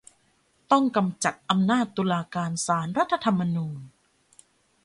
[0.71, 3.81] ต้องกำจัดอำนาจตุลาการศาลรัฐธรรมนูญ